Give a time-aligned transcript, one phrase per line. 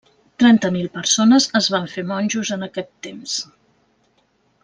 [0.43, 3.37] Trenta mil persones es van fer monjos en aquest temps.